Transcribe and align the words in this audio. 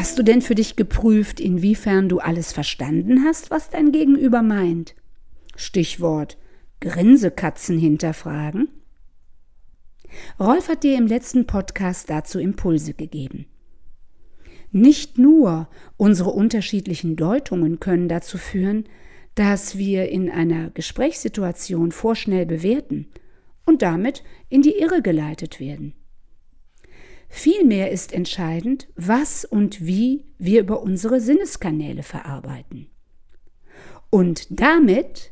Hast 0.00 0.18
du 0.18 0.22
denn 0.22 0.40
für 0.40 0.54
dich 0.54 0.76
geprüft, 0.76 1.40
inwiefern 1.40 2.08
du 2.08 2.20
alles 2.20 2.54
verstanden 2.54 3.22
hast, 3.22 3.50
was 3.50 3.68
dein 3.68 3.92
Gegenüber 3.92 4.40
meint? 4.40 4.94
Stichwort 5.56 6.38
Grinsekatzen 6.80 7.78
hinterfragen. 7.78 8.70
Rolf 10.40 10.70
hat 10.70 10.84
dir 10.84 10.96
im 10.96 11.06
letzten 11.06 11.46
Podcast 11.46 12.08
dazu 12.08 12.38
Impulse 12.38 12.94
gegeben. 12.94 13.44
Nicht 14.72 15.18
nur 15.18 15.68
unsere 15.98 16.30
unterschiedlichen 16.30 17.16
Deutungen 17.16 17.78
können 17.78 18.08
dazu 18.08 18.38
führen, 18.38 18.84
dass 19.34 19.76
wir 19.76 20.08
in 20.08 20.30
einer 20.30 20.70
Gesprächssituation 20.70 21.92
vorschnell 21.92 22.46
bewerten 22.46 23.06
und 23.66 23.82
damit 23.82 24.22
in 24.48 24.62
die 24.62 24.78
Irre 24.78 25.02
geleitet 25.02 25.60
werden. 25.60 25.92
Vielmehr 27.32 27.92
ist 27.92 28.12
entscheidend, 28.12 28.88
was 28.96 29.44
und 29.44 29.86
wie 29.86 30.26
wir 30.36 30.60
über 30.60 30.82
unsere 30.82 31.20
Sinneskanäle 31.20 32.02
verarbeiten. 32.02 32.88
Und 34.10 34.48
damit 34.50 35.30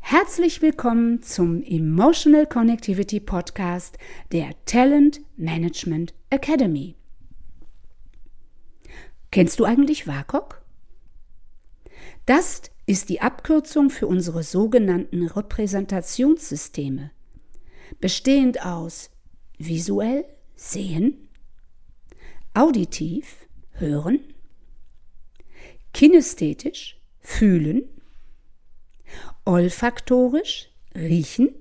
herzlich 0.00 0.60
willkommen 0.60 1.22
zum 1.22 1.62
Emotional 1.62 2.46
Connectivity 2.46 3.20
Podcast 3.20 3.96
der 4.32 4.50
Talent 4.66 5.20
Management 5.36 6.14
Academy. 6.30 6.96
Kennst 9.30 9.60
du 9.60 9.64
eigentlich 9.64 10.08
WAKOK? 10.08 10.62
Das 12.26 12.62
ist 12.86 13.08
die 13.08 13.20
Abkürzung 13.20 13.88
für 13.90 14.08
unsere 14.08 14.42
sogenannten 14.42 15.28
Repräsentationssysteme, 15.28 17.12
bestehend 18.00 18.66
aus 18.66 19.10
visuell, 19.58 20.24
sehen, 20.56 21.25
auditiv 22.56 23.46
hören, 23.72 24.18
kinästhetisch 25.92 26.98
fühlen, 27.20 27.84
olfaktorisch 29.44 30.70
riechen 30.94 31.54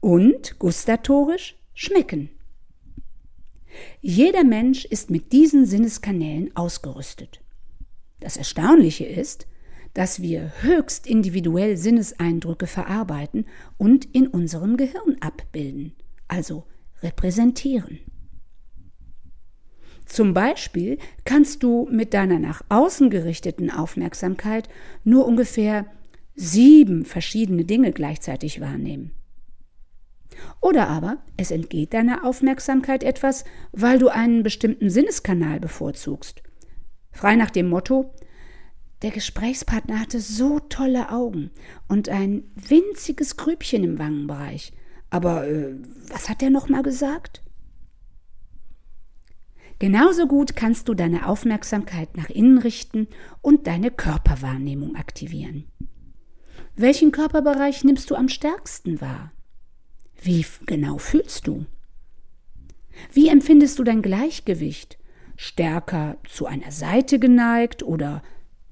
und 0.00 0.58
gustatorisch 0.58 1.56
schmecken. 1.74 2.30
Jeder 4.02 4.44
Mensch 4.44 4.84
ist 4.84 5.10
mit 5.10 5.32
diesen 5.32 5.64
Sinneskanälen 5.64 6.54
ausgerüstet. 6.54 7.40
Das 8.20 8.36
Erstaunliche 8.36 9.06
ist, 9.06 9.46
dass 9.94 10.20
wir 10.20 10.52
höchst 10.60 11.06
individuell 11.06 11.78
Sinneseindrücke 11.78 12.66
verarbeiten 12.66 13.46
und 13.78 14.04
in 14.14 14.26
unserem 14.26 14.76
Gehirn 14.76 15.16
abbilden, 15.20 15.94
also 16.28 16.64
repräsentieren. 17.02 18.00
Zum 20.06 20.34
Beispiel 20.34 20.98
kannst 21.24 21.62
du 21.62 21.88
mit 21.90 22.14
deiner 22.14 22.38
nach 22.38 22.62
außen 22.68 23.10
gerichteten 23.10 23.70
Aufmerksamkeit 23.70 24.68
nur 25.04 25.26
ungefähr 25.26 25.86
sieben 26.34 27.04
verschiedene 27.04 27.64
Dinge 27.64 27.92
gleichzeitig 27.92 28.60
wahrnehmen. 28.60 29.12
Oder 30.60 30.88
aber 30.88 31.18
es 31.36 31.50
entgeht 31.50 31.94
deiner 31.94 32.24
Aufmerksamkeit 32.24 33.04
etwas, 33.04 33.44
weil 33.72 33.98
du 33.98 34.08
einen 34.08 34.42
bestimmten 34.42 34.90
Sinneskanal 34.90 35.60
bevorzugst. 35.60 36.42
Frei 37.10 37.36
nach 37.36 37.50
dem 37.50 37.68
Motto, 37.68 38.14
der 39.02 39.10
Gesprächspartner 39.10 40.00
hatte 40.00 40.20
so 40.20 40.60
tolle 40.60 41.10
Augen 41.10 41.50
und 41.88 42.08
ein 42.08 42.44
winziges 42.54 43.36
Grübchen 43.36 43.84
im 43.84 43.98
Wangenbereich. 43.98 44.72
Aber 45.10 45.46
äh, 45.46 45.74
was 46.08 46.28
hat 46.28 46.42
er 46.42 46.50
noch 46.50 46.68
mal 46.68 46.82
gesagt? 46.82 47.42
Genauso 49.82 50.28
gut 50.28 50.54
kannst 50.54 50.88
du 50.88 50.94
deine 50.94 51.26
Aufmerksamkeit 51.26 52.16
nach 52.16 52.30
innen 52.30 52.58
richten 52.58 53.08
und 53.40 53.66
deine 53.66 53.90
Körperwahrnehmung 53.90 54.94
aktivieren. 54.94 55.64
Welchen 56.76 57.10
Körperbereich 57.10 57.82
nimmst 57.82 58.08
du 58.08 58.14
am 58.14 58.28
stärksten 58.28 59.00
wahr? 59.00 59.32
Wie 60.22 60.46
genau 60.66 60.98
fühlst 60.98 61.48
du? 61.48 61.66
Wie 63.12 63.26
empfindest 63.26 63.76
du 63.76 63.82
dein 63.82 64.02
Gleichgewicht? 64.02 64.98
Stärker 65.34 66.16
zu 66.28 66.46
einer 66.46 66.70
Seite 66.70 67.18
geneigt 67.18 67.82
oder 67.82 68.22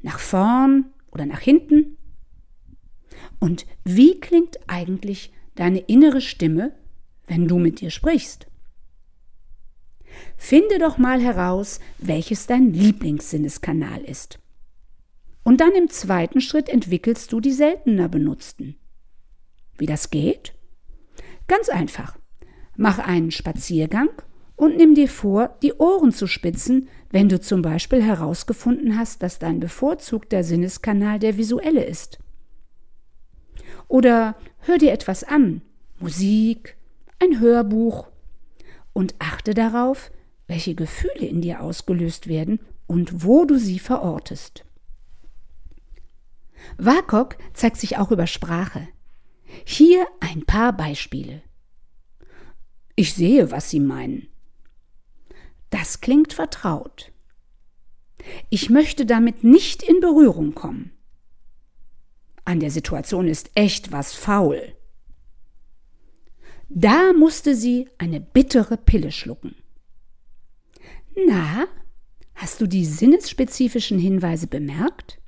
nach 0.03 0.21
vorn 0.21 0.93
oder 1.11 1.27
nach 1.27 1.41
hinten? 1.41 1.97
Und 3.41 3.67
wie 3.83 4.21
klingt 4.21 4.61
eigentlich 4.69 5.33
deine 5.57 5.81
innere 5.81 6.21
Stimme, 6.21 6.71
wenn 7.27 7.49
du 7.49 7.59
mit 7.59 7.81
dir 7.81 7.91
sprichst? 7.91 8.47
Finde 10.37 10.79
doch 10.79 10.99
mal 10.99 11.21
heraus, 11.21 11.81
welches 11.99 12.47
dein 12.47 12.73
Lieblingssinneskanal 12.73 14.03
ist. 14.03 14.39
Und 15.43 15.61
dann 15.61 15.73
im 15.73 15.89
zweiten 15.89 16.41
Schritt 16.41 16.69
entwickelst 16.69 17.33
du 17.33 17.41
die 17.41 17.53
seltener 17.53 18.09
benutzten. 18.09 18.77
Wie 19.79 19.87
das 19.87 20.11
geht? 20.11 20.55
Ganz 21.49 21.69
einfach. 21.69 22.17
Mach 22.77 22.99
einen 22.99 23.31
Spaziergang 23.31 24.11
und 24.57 24.77
nimm 24.77 24.95
dir 24.95 25.09
vor, 25.09 25.57
die 25.63 25.73
Ohren 25.75 26.13
zu 26.13 26.27
spitzen, 26.27 26.89
wenn 27.11 27.29
du 27.29 27.41
zum 27.41 27.63
Beispiel 27.63 28.03
herausgefunden 28.03 28.99
hast, 28.99 29.23
dass 29.23 29.39
dein 29.39 29.59
bevorzugter 29.59 30.45
Sinneskanal 30.45 31.19
der 31.19 31.37
visuelle 31.37 31.85
ist. 31.85 32.19
Oder 33.89 34.37
hör 34.61 34.79
dir 34.79 34.93
etwas 34.93 35.25
an, 35.25 35.63
Musik, 35.99 36.77
ein 37.19 37.41
Hörbuch 37.41 38.09
und 38.93 39.15
achte 39.19 39.55
darauf, 39.55 40.11
welche 40.47 40.75
Gefühle 40.75 41.27
in 41.27 41.41
dir 41.41 41.63
ausgelöst 41.63 42.27
werden 42.27 42.61
und 42.87 43.25
wo 43.25 43.45
du 43.45 43.59
sie 43.59 43.79
verortest. 43.79 44.65
WAKOK 46.79 47.37
zeigt 47.55 47.77
sich 47.77 47.99
auch 47.99 48.11
über 48.11 48.27
Sprache. 48.27 48.89
Hier 49.65 50.07
ein 50.21 50.45
paar 50.45 50.73
Beispiele. 50.73 51.43
Ich 52.97 53.15
sehe, 53.15 53.51
was 53.51 53.71
Sie 53.71 53.81
meinen. 53.81 54.29
Das 55.71 56.01
klingt 56.01 56.33
vertraut. 56.33 57.13
Ich 58.51 58.71
möchte 58.71 59.07
damit 59.07 59.45
nicht 59.45 59.83
in 59.83 60.01
Berührung 60.01 60.55
kommen. 60.55 60.93
An 62.45 62.61
der 62.61 62.71
Situation 62.71 63.29
ist 63.29 63.51
echt 63.55 63.93
was 63.93 64.13
faul. 64.13 64.75
Da 66.73 67.13
musste 67.13 67.57
sie 67.57 67.89
eine 67.99 68.21
bittere 68.21 68.77
Pille 68.77 69.11
schlucken. 69.11 69.57
Na, 71.27 71.67
hast 72.37 72.61
du 72.61 72.69
die 72.69 72.85
sinnesspezifischen 72.85 73.99
Hinweise 73.99 74.47
bemerkt? 74.47 75.19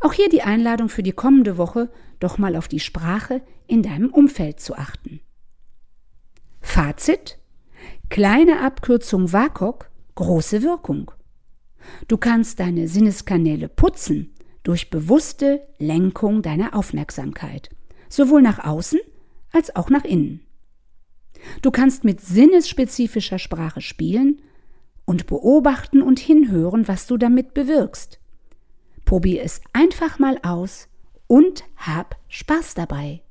Auch 0.00 0.12
hier 0.12 0.28
die 0.28 0.42
Einladung 0.42 0.90
für 0.90 1.02
die 1.02 1.12
kommende 1.12 1.56
Woche, 1.56 1.90
doch 2.20 2.36
mal 2.36 2.56
auf 2.56 2.68
die 2.68 2.80
Sprache 2.80 3.40
in 3.66 3.82
deinem 3.82 4.10
Umfeld 4.10 4.60
zu 4.60 4.76
achten. 4.76 5.20
Fazit? 6.60 7.38
Kleine 8.10 8.60
Abkürzung 8.60 9.32
WAKOK, 9.32 9.90
große 10.14 10.62
Wirkung. 10.62 11.10
Du 12.06 12.18
kannst 12.18 12.60
deine 12.60 12.86
Sinneskanäle 12.86 13.70
putzen 13.70 14.34
durch 14.62 14.90
bewusste 14.90 15.66
Lenkung 15.78 16.42
deiner 16.42 16.74
Aufmerksamkeit, 16.74 17.70
sowohl 18.10 18.42
nach 18.42 18.62
außen 18.62 19.00
als 19.52 19.74
auch 19.76 19.90
nach 19.90 20.04
innen. 20.04 20.40
Du 21.62 21.70
kannst 21.70 22.04
mit 22.04 22.20
sinnesspezifischer 22.20 23.38
Sprache 23.38 23.80
spielen 23.80 24.42
und 25.04 25.26
beobachten 25.26 26.02
und 26.02 26.18
hinhören, 26.18 26.88
was 26.88 27.06
du 27.06 27.16
damit 27.16 27.54
bewirkst. 27.54 28.20
Probier 29.04 29.42
es 29.42 29.60
einfach 29.72 30.18
mal 30.18 30.38
aus 30.42 30.88
und 31.26 31.64
hab 31.76 32.16
Spaß 32.28 32.74
dabei. 32.74 33.22